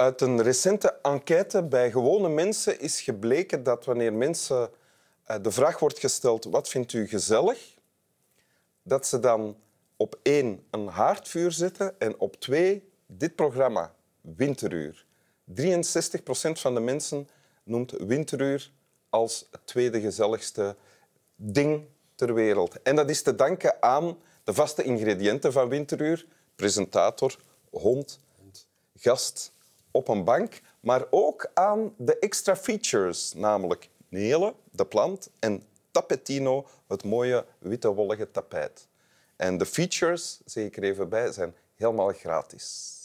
[0.00, 4.70] Uit een recente enquête bij gewone mensen is gebleken dat wanneer mensen
[5.24, 7.74] eh, de vraag wordt gesteld wat vindt u gezellig,
[8.82, 9.56] dat ze dan
[9.96, 15.06] op één een haardvuur zetten en op twee dit programma, Winteruur.
[15.54, 15.62] 63%
[16.52, 17.28] van de mensen
[17.62, 18.72] noemt Winteruur
[19.08, 20.76] als het tweede gezelligste
[21.36, 22.82] ding ter wereld.
[22.82, 26.26] En dat is te danken aan de vaste ingrediënten van Winteruur.
[26.54, 27.36] Presentator,
[27.70, 28.20] hond,
[28.94, 29.52] gast
[29.90, 30.60] op een bank.
[30.80, 37.88] Maar ook aan de extra features, namelijk Nele, de plant, en Tapetino, het mooie witte
[37.88, 38.88] wollige tapijt.
[39.36, 42.98] En de features, zeg ik er even bij, zijn helemaal gratis.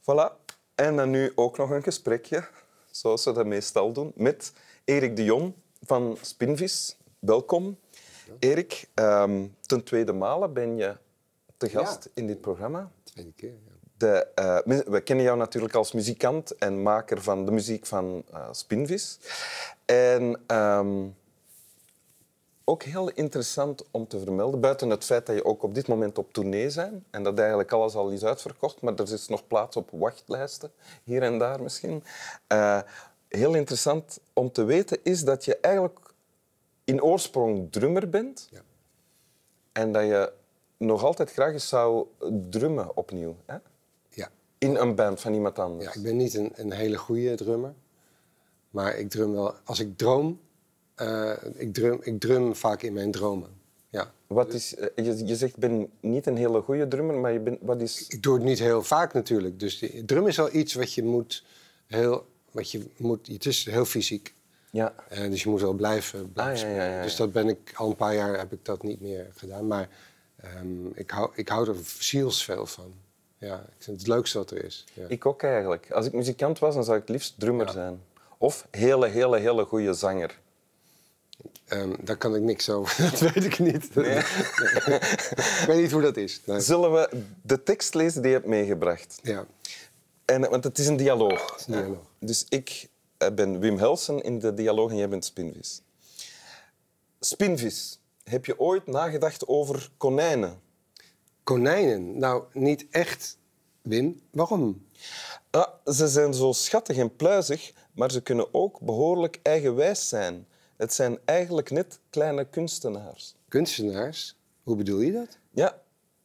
[0.00, 0.40] Voilà.
[0.74, 2.48] En dan nu ook nog een gesprekje,
[2.90, 4.52] zoals we dat meestal doen, met
[4.84, 6.96] Erik de Jong van Spinvis.
[7.18, 7.78] Welkom.
[8.38, 10.96] Erik, um, ten tweede malen ben je
[11.62, 12.90] te gast in dit programma.
[13.02, 13.70] Tweede keer, ja.
[13.96, 14.28] De,
[14.68, 19.18] uh, we kennen jou natuurlijk als muzikant en maker van de muziek van uh, Spinvis.
[19.84, 21.16] En um,
[22.64, 26.18] ook heel interessant om te vermelden, buiten het feit dat je ook op dit moment
[26.18, 29.76] op tournee bent en dat eigenlijk alles al is uitverkocht, maar er is nog plaats
[29.76, 30.72] op wachtlijsten,
[31.04, 32.04] hier en daar misschien.
[32.52, 32.80] Uh,
[33.28, 36.14] heel interessant om te weten is dat je eigenlijk
[36.84, 38.60] in oorsprong drummer bent ja.
[39.72, 40.32] en dat je
[40.84, 42.06] nog altijd graag eens zou
[42.50, 43.36] drummen opnieuw.
[43.46, 43.56] Hè?
[44.10, 44.30] Ja.
[44.58, 45.84] In een band van iemand anders.
[45.84, 47.74] Ja, ik ben niet een, een hele goede drummer,
[48.70, 49.54] maar ik drum wel.
[49.64, 50.40] Als ik droom,
[50.96, 53.60] uh, ik, drum, ik drum vaak in mijn dromen.
[53.88, 54.12] Ja.
[54.26, 57.40] Wat is, eh, je, je zegt, ik ben niet een hele goede drummer, maar je
[57.40, 58.06] bent, wat is...
[58.08, 59.60] Ik doe het niet heel vaak natuurlijk.
[59.60, 61.44] Dus die, drum is wel iets wat je moet
[61.86, 62.26] heel...
[62.50, 64.34] Wat je moet, het is heel fysiek.
[64.70, 64.94] Ja.
[65.12, 67.72] Uh, dus je moet wel blijven, blijven ah, ja, ja, ja, Dus dat ben ik
[67.74, 69.66] al een paar jaar heb ik dat niet meer gedaan.
[69.66, 69.88] Maar
[70.44, 72.94] um, ik, hou, ik hou er zielsveel van.
[73.38, 74.84] Ja, ik vind het leukste wat er is.
[75.08, 75.90] Ik ook eigenlijk.
[75.90, 78.02] Als ik muzikant was, dan zou ik het liefst drummer zijn.
[78.38, 80.40] Of hele, hele, hele goede zanger.
[81.68, 83.02] Um, daar kan ik niks over.
[83.10, 83.94] Dat weet ik niet.
[83.94, 84.16] Nee.
[85.60, 86.40] ik weet niet hoe dat is.
[86.44, 86.60] Nee.
[86.60, 89.18] Zullen we de tekst lezen die je hebt meegebracht?
[89.22, 89.46] Ja.
[90.24, 91.56] En, want het is een dialoog.
[91.58, 92.06] Is een dialoog.
[92.18, 95.82] Dus ik eh, ben Wim Helsen in de dialoog en jij bent Spinvis.
[97.20, 100.60] Spinvis, heb je ooit nagedacht over konijnen?
[101.42, 102.18] Konijnen?
[102.18, 103.38] Nou, niet echt,
[103.82, 104.20] Wim.
[104.30, 104.86] Waarom?
[105.50, 110.46] Ah, ze zijn zo schattig en pluizig, maar ze kunnen ook behoorlijk eigenwijs zijn.
[110.76, 113.34] Het zijn eigenlijk net kleine kunstenaars.
[113.48, 114.36] Kunstenaars?
[114.62, 115.38] Hoe bedoel je dat?
[115.50, 115.82] Ja,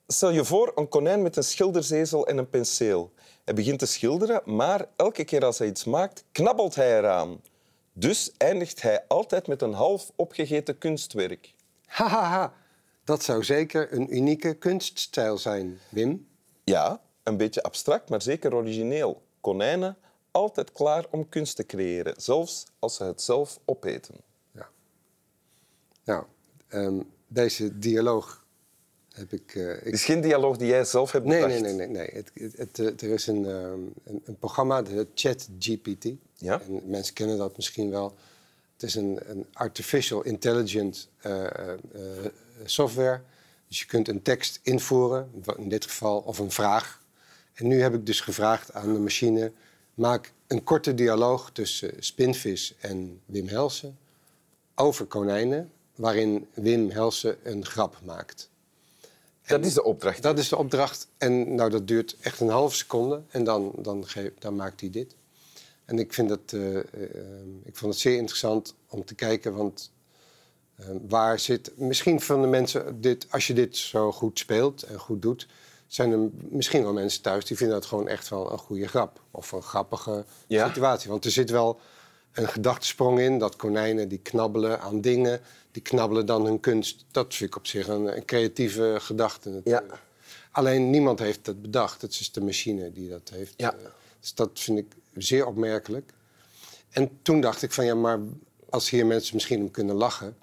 [0.08, 3.12] stel je voor een konijn met een schilderzezel en een penseel.
[3.46, 7.42] Hij begint te schilderen, maar elke keer als hij iets maakt, knabbelt hij eraan.
[7.94, 11.54] Dus eindigt hij altijd met een half opgegeten kunstwerk.
[11.88, 12.54] Hahaha, ha, ha.
[13.04, 16.28] dat zou zeker een unieke kunststijl zijn, Wim.
[16.64, 19.22] Ja, een beetje abstract, maar zeker origineel.
[19.42, 19.98] Konijnen
[20.32, 24.16] altijd klaar om kunst te creëren, zelfs als ze het zelf opeten.
[26.08, 26.24] Nou,
[26.70, 28.46] um, deze dialoog
[29.12, 29.56] heb ik...
[29.56, 29.84] Uh, ik...
[29.84, 31.62] Het is geen dialoog die jij zelf hebt nee, bedacht?
[31.62, 31.98] Nee, nee, nee.
[31.98, 32.10] nee.
[32.14, 36.08] Het, het, het, er is een, um, een, een, programma, de ChatGPT.
[36.34, 36.62] Ja?
[36.62, 38.14] En mensen kennen dat misschien wel.
[38.78, 42.26] Het is een, een artificial intelligent uh, uh,
[42.66, 43.22] software.
[43.68, 47.02] Dus je kunt een tekst invoeren, in dit geval, of een vraag.
[47.54, 49.52] En nu heb ik dus gevraagd aan de machine...
[49.94, 53.98] maak een korte dialoog tussen Spinvis en Wim Helsen
[54.76, 58.50] over konijnen waarin Wim Helsen een grap maakt.
[59.46, 60.22] Dat is de opdracht?
[60.22, 61.08] Dat is de opdracht.
[61.18, 63.22] En nou, dat duurt echt een halve seconde.
[63.30, 64.06] En dan, dan,
[64.40, 65.16] dan maakt hij dit.
[65.88, 66.82] En ik, vind dat, uh, uh,
[67.64, 69.56] ik vond het zeer interessant om te kijken.
[69.56, 69.92] Want
[70.80, 71.72] uh, waar zit...
[71.76, 73.02] Misschien van de mensen...
[73.02, 75.48] Dit, als je dit zo goed speelt en goed doet...
[75.88, 79.22] zijn er misschien wel mensen thuis die vinden dat gewoon echt wel een goede grap.
[79.32, 80.68] Of een grappige ja?
[80.68, 81.10] situatie.
[81.10, 81.80] Want er zit wel
[82.32, 83.38] een gedachtesprong in.
[83.38, 85.42] Dat konijnen die knabbelen aan dingen,
[85.72, 87.06] die knabbelen dan hun kunst.
[87.12, 89.62] Dat vind ik op zich een, een creatieve gedachte.
[89.64, 89.84] Ja.
[90.52, 92.02] Alleen niemand heeft dat bedacht.
[92.02, 93.54] Het is de machine die dat heeft.
[93.58, 93.76] Ja.
[94.28, 94.86] Dus dat vind ik
[95.16, 96.14] zeer opmerkelijk.
[96.90, 98.20] En toen dacht ik van ja, maar
[98.70, 100.38] als hier mensen misschien om kunnen lachen...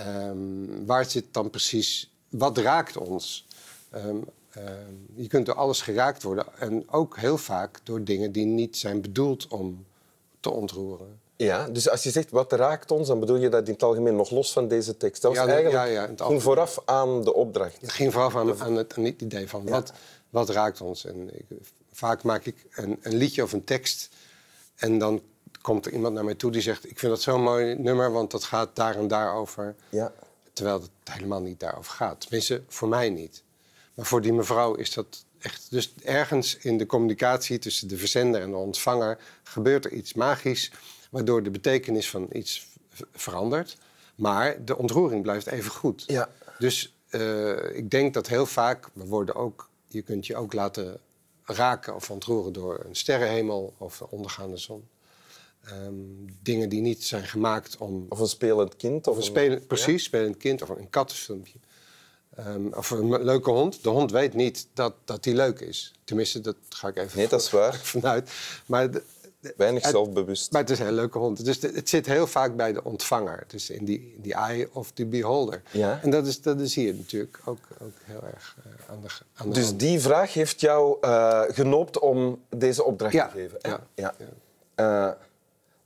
[0.00, 2.12] Um, waar zit dan precies...
[2.28, 3.46] Wat raakt ons?
[3.94, 4.24] Um,
[4.56, 6.44] um, je kunt door alles geraakt worden.
[6.58, 9.86] En ook heel vaak door dingen die niet zijn bedoeld om
[10.40, 11.20] te ontroeren.
[11.36, 14.16] Ja, dus als je zegt wat raakt ons, dan bedoel je dat in het algemeen
[14.16, 15.22] nog los van deze tekst.
[15.22, 17.80] Dat was ja, eigenlijk ja, ja, ging vooraf aan de opdracht.
[17.80, 19.92] Het ging vooraf aan, aan, het, aan het, idee van wat,
[20.30, 21.04] wat raakt ons.
[21.04, 21.44] En ik,
[21.98, 24.08] vaak maak ik een, een, liedje of een tekst
[24.74, 25.22] en dan
[25.60, 26.90] komt er iemand naar mij toe die zegt...
[26.90, 29.74] ik vind dat zo'n mooi nummer, want dat gaat daar en daar over.
[29.88, 30.12] Ja.
[30.52, 32.20] Terwijl het helemaal niet daarover gaat.
[32.20, 33.42] Tenminste, voor mij niet.
[33.94, 35.70] Maar voor die mevrouw is dat echt...
[35.70, 39.18] Dus ergens in de communicatie tussen de verzender en de ontvanger...
[39.42, 40.72] gebeurt er iets magisch...
[41.10, 42.68] waardoor de betekenis van iets
[43.12, 43.76] verandert.
[44.14, 46.04] Maar de ontroering blijft even goed.
[46.06, 46.30] Ja.
[46.58, 48.88] Dus eh, ik denk dat heel vaak...
[48.92, 51.00] We worden ook, je kunt je ook laten
[51.48, 52.52] raken of ontroeren...
[52.52, 54.88] door een sterrenhemel of een ondergaande zon.
[55.64, 55.92] Ehm,
[56.42, 59.06] dingen die niet zijn gemaakt om Of een spelend kind.
[59.06, 61.58] of een spelen, precies, spelend kind of een kattenfilmpje.
[62.34, 63.82] Ehm, of een leuke hond.
[63.82, 65.92] De hond weet niet dat, dat die leuk is.
[66.04, 67.74] Tenminste, dat ga ik even Nee, dat is waar.
[67.74, 68.30] vanuit.
[68.66, 69.02] Maar, de-.
[69.56, 70.52] Weinig Het- zelfbewust.
[70.52, 71.44] maar het is een hele leuke hond.
[71.44, 73.44] Dus de- het zit heel vaak bij de ontvanger.
[73.46, 75.62] Dus in die, in die eye of the beholder.
[75.70, 76.00] Ja.
[76.02, 79.48] En dat is, dat is hier natuurlijk ook, ook heel erg eh, aan de, aan
[79.48, 79.80] de Dus hand.
[79.80, 83.58] die vraag heeft jou eh, genoopt om deze opdracht Ja, te geven.
[83.62, 84.14] ja, ja.
[84.18, 84.28] ja.
[84.74, 85.12] Eh,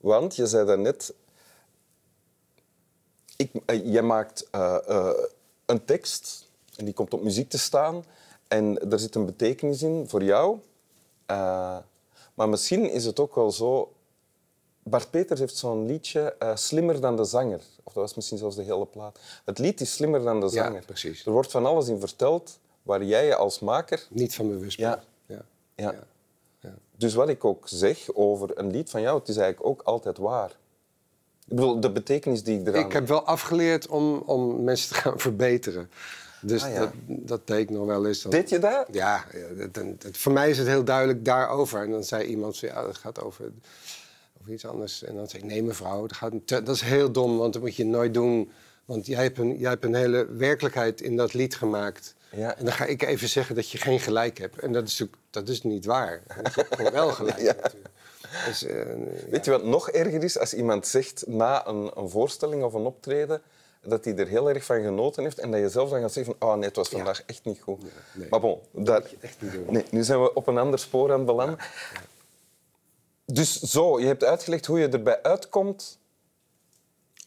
[0.01, 1.13] want je zei daarnet...
[3.37, 3.51] Ik,
[3.85, 4.49] jij maakt
[5.67, 8.05] een tekst en die komt op muziek te staan.
[8.49, 10.59] En er zit een betekenis in voor jou.
[12.35, 13.93] Maar misschien is het ook wel zo...
[14.85, 17.61] Bart Peters heeft zo'n liedje, eh, Slimmer dan de zanger.
[17.83, 19.19] Of dat was misschien zelfs de hele plaat.
[19.45, 20.85] Het lied is Slimmer dan de Ja, zanger.
[20.85, 21.27] precies.
[21.27, 24.07] Er wordt van alles in verteld waar jij je als maker...
[24.11, 24.91] Niet van bewust Ja.
[24.91, 25.03] bent.
[25.27, 25.45] Ja.
[25.85, 25.93] Ja.
[25.93, 26.05] Ja.
[26.61, 26.75] Ja.
[26.97, 30.19] Dus wat ik ook zeg over een lied van jou, het is eigenlijk ook altijd
[30.19, 30.51] waar.
[31.49, 32.85] Ik bedoel, de betekenis die ik eraan...
[32.85, 35.91] Ik heb wel afgeleerd om, om mensen te gaan verbeteren.
[36.43, 36.79] Dus Ah, ja.
[36.81, 38.23] dat, dat deed nog wel eens.
[38.23, 38.87] Dan- Deed je dat?
[38.91, 39.25] Ja,
[39.73, 41.83] dat- dat- voor mij is het heel duidelijk daarover.
[41.83, 43.53] En dan zei iemand, zo, ja, dat gaat over,
[44.41, 45.03] over iets anders.
[45.05, 47.77] En dan zei ik, nee mevrouw, dat, gaat, dat is heel dom, want dat moet
[47.77, 48.51] je nooit doen.
[48.85, 52.15] Want jij hebt, een, jij hebt een hele werkelijkheid in dat lied gemaakt.
[52.37, 52.57] Ja.
[52.57, 54.59] En dan ga ik even zeggen dat je geen gelijk hebt.
[54.59, 56.23] En dat is, dat is niet waar.
[56.79, 57.55] Je wel gelijk Ja.
[57.63, 57.89] natuurlijk.
[58.47, 58.85] Dus, eh,
[59.31, 60.39] Weet je wat nog erger is?
[60.39, 63.43] Als iemand zegt na een, een voorstelling of een optreden
[63.85, 66.37] dat hij er heel erg van genoten heeft en dat je zelf dan gaat zeggen
[66.39, 67.83] van oh nee, het was vandaag echt niet goed.
[68.13, 68.29] nee.
[68.29, 69.67] Maar bon, dat, je echt niet doen.
[69.69, 71.59] nee, nu zijn we op een ander spoor aan het belanden.
[73.25, 75.99] Dus zo, je hebt uitgelegd hoe je erbij uitkomt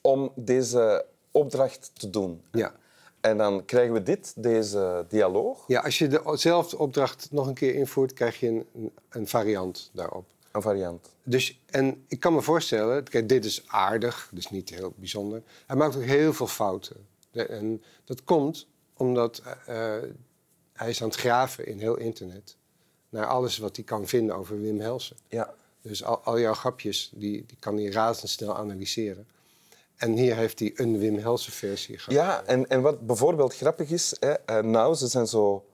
[0.02, 2.42] om deze opdracht te doen.
[2.52, 2.74] Ja.
[3.22, 7.76] En dan krijgen we dit, deze dialoog, Ja, als je dezelfde opdracht nog een keer
[7.76, 10.26] invoert, krijg je een, een variant daarop.
[10.56, 11.10] Een variant.
[11.24, 15.42] Dus, en ik kan me voorstellen, kijk, dit is aardig, dus niet heel bijzonder.
[15.66, 16.96] Hij maakt ook heel veel fouten.
[17.32, 20.04] De- en dat komt omdat eh, eh,
[20.74, 22.56] hij is aan het graven in heel internet
[23.10, 25.16] naar alles wat hij kan vinden over Wim Helsen.
[25.28, 25.54] Ja.
[25.82, 29.28] Dus al, al jouw grapjes, die, die kan hij razendsnel analyseren.
[29.96, 32.14] En hier heeft hij een Wim Helsen versie gehad.
[32.14, 35.66] Ja, en, en wat bijvoorbeeld grappig is, hè, eh, nou, ze zijn zo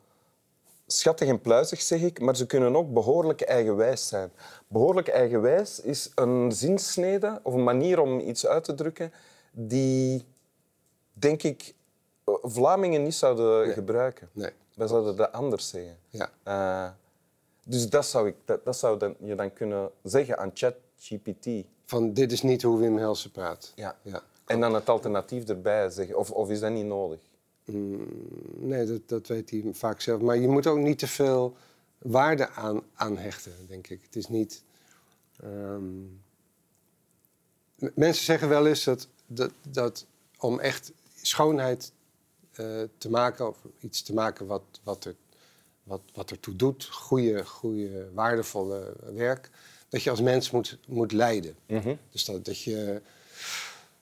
[0.91, 4.31] schattig en pluizig, zeg ik, maar ze kunnen ook behoorlijk eigenwijs zijn.
[4.67, 9.13] Behoorlijk eigenwijs is een zinsnede of een manier om iets uit te drukken
[9.51, 10.25] die,
[11.13, 11.73] denk ik,
[12.23, 14.29] eh, Vlamingen niet zouden gebruiken.
[14.31, 14.51] Nee.
[14.73, 15.97] Wij zouden dat anders zeggen.
[16.09, 16.29] Ja.
[16.43, 16.91] Eh,
[17.63, 21.65] dus dat zou, ik, dat, dat zou dan, je dan kunnen zeggen aan ChatGPT.
[21.85, 23.71] Van dit is niet hoe Wim Helsen praat.
[23.75, 23.95] Ja.
[24.01, 24.23] Ja.
[24.45, 26.17] En dan het alternatief erbij zeggen.
[26.17, 27.19] Of, of is dat niet nodig?
[27.65, 30.21] Nee, dat, dat weet hij vaak zelf.
[30.21, 31.57] Maar je moet ook niet te veel
[31.97, 33.99] waarde aan, aan hechten, denk ik.
[34.03, 34.63] Het is niet...
[35.39, 35.83] ehm,
[37.95, 40.06] Mensen zeggen wel eens dat, dat, dat
[40.37, 40.91] om echt
[41.21, 41.91] schoonheid
[42.51, 43.47] eh, te maken...
[43.47, 45.15] of iets te maken wat, wat, er,
[45.83, 49.49] wat, wat ertoe doet, goede, goede, waardevolle werk...
[49.89, 51.56] dat je als mens moet, moet lijden.
[52.11, 53.01] Dus dat, dat je...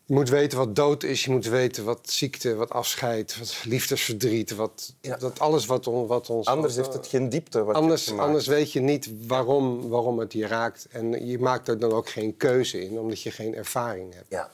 [0.09, 4.55] Je moet weten wat dood is, je moet weten wat ziekte, wat afscheid, wat liefdesverdriet,
[4.55, 5.17] wat, Ja.
[5.17, 6.47] dat alles wat, on, wat ons...
[6.47, 7.63] Anders heeft het geen diepte.
[7.63, 10.87] Wat anders, anders weet je niet waarom, waarom het je raakt.
[10.91, 14.25] En je maakt er dan ook geen keuze in, omdat je geen ervaring hebt.
[14.29, 14.51] Ja.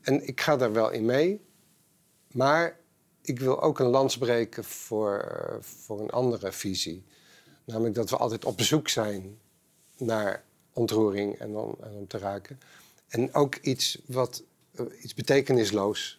[0.00, 1.40] En ik ga daar wel in mee.
[2.32, 2.78] Maar
[3.22, 5.24] ik wil ook een lans breken voor,
[5.60, 7.04] voor een andere visie.
[7.64, 9.38] Namelijk dat we altijd op zoek zijn
[9.96, 12.60] naar ontroering en om, en om te raken.
[13.08, 14.42] En ook iets wat
[15.02, 16.16] iets betekenisloos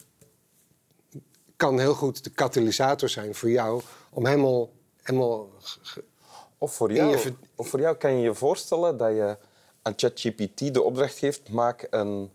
[1.55, 4.69] kan heel goed de katalysator zijn voor jou om helemaal,
[5.01, 5.49] helemaal
[6.57, 9.37] Of, voor jou, je of voor jou kan je je voorstellen dat je
[9.81, 12.31] aan ChatGPT de opdracht geeft: maak een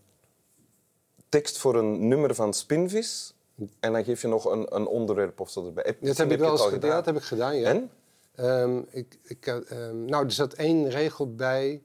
[1.29, 3.35] tekst voor een nummer van Spinvis.
[3.81, 5.97] En dan geef je nog een, een onderwerp of zo erbij.
[6.01, 6.91] Dat heb ik wel eens gedaan.
[6.91, 7.69] Dat heb ik gedaan, ja.
[7.69, 7.91] En?
[8.35, 11.83] Ehm, ik, ik, had, ehm, nou, er zat één regel bij.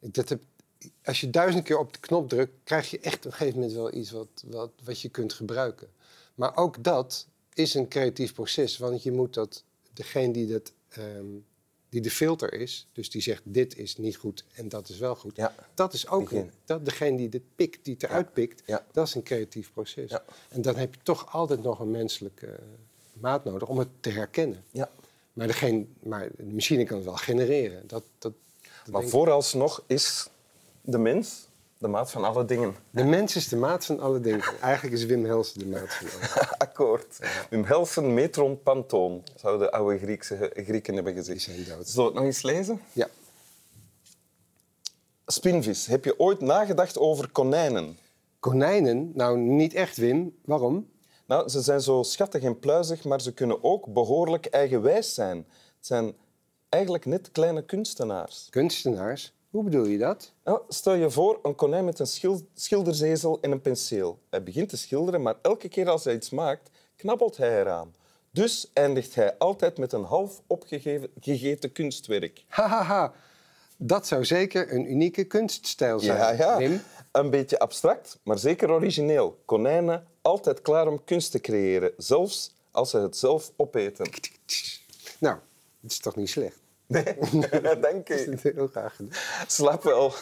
[0.00, 0.42] Ik, dat heb,
[1.04, 3.76] als je duizend keer op de knop drukt, krijg je echt op een gegeven moment
[3.76, 5.88] wel iets wat, wat, wat je kunt gebruiken.
[6.34, 11.26] Maar ook dat is een creatief proces, want je moet dat, degene die, dat, ehm,
[11.88, 15.16] die de filter is, dus die zegt dit is niet goed en dat is wel
[15.16, 15.54] goed, Ja.
[15.74, 18.86] dat is ook een, dat, degene die dit pikt, die het eruit pikt, Ja.
[18.92, 20.10] dat is een creatief proces.
[20.10, 20.24] Ja.
[20.48, 22.58] En dan heb je toch altijd nog een menselijke,
[23.12, 24.64] maat nodig om het te herkennen.
[24.70, 24.90] Ja.
[25.32, 27.86] Maar, degene, maar de machine kan het wel genereren.
[27.86, 28.32] Dat, dat,
[28.84, 30.28] dat Maar vooralsnog is
[30.80, 31.48] de mens
[31.80, 32.76] de maat van alle dingen.
[32.90, 34.44] De mens is de maat van alle dingen.
[34.60, 37.18] Eigenlijk is Wim Helsen de maat van alle Akkoord.
[37.50, 41.46] Wim Helsen, metron, pantoon, zouden de oude Griekse, Grieken hebben gezegd.
[41.46, 41.88] Die zijn dood.
[41.88, 42.80] Zullen we het nog eens lezen?
[42.92, 43.08] Ja.
[45.26, 47.98] Spinvis, heb je ooit nagedacht over konijnen?
[48.38, 49.12] Konijnen?
[49.14, 50.36] Nou, niet echt, Wim.
[50.44, 50.90] Waarom?
[51.26, 55.36] Nou, ze zijn zo schattig en pluizig, maar ze kunnen ook behoorlijk eigenwijs zijn.
[55.76, 56.14] Het zijn
[56.68, 58.46] eigenlijk net kleine kunstenaars.
[58.50, 59.32] Kunstenaars?
[59.50, 60.32] Hoe bedoel je dat?
[60.44, 64.18] Nou, stel je voor een konijn met een schil- schilderzezel en een penseel.
[64.30, 67.94] Hij begint te schilderen, maar elke keer als hij iets maakt, knabbelt hij eraan.
[68.30, 72.44] Dus eindigt hij altijd met een half opgegeten kunstwerk.
[72.48, 73.12] Hahaha.
[73.76, 76.56] Dat zou zeker een unieke kunststijl zijn, Ja, ja.
[76.56, 76.80] Wim.
[77.12, 79.38] Een beetje abstract, maar zeker origineel.
[79.44, 84.06] Konijnen altijd klaar om kunst te creëren, zelfs als ze het zelf opeten.
[85.18, 85.38] Nou,
[85.80, 86.58] dat is toch niet slecht?
[86.90, 89.18] Nee, dank is heel graag gedaan.
[89.46, 90.14] Slaap wel.